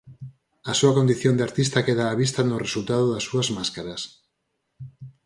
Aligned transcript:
A 0.71 0.73
súa 0.79 0.95
condición 0.97 1.33
de 1.35 1.45
artista 1.49 1.85
queda 1.87 2.11
á 2.13 2.15
vista 2.23 2.41
no 2.45 2.61
resultado 2.65 3.05
das 3.09 3.23
súas 3.29 3.47
máscaras. 3.57 4.01